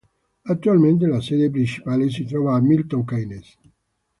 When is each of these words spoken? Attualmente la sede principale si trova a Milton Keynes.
Attualmente 0.45 1.05
la 1.05 1.21
sede 1.21 1.51
principale 1.51 2.09
si 2.09 2.25
trova 2.25 2.55
a 2.55 2.59
Milton 2.59 3.05
Keynes. 3.05 3.55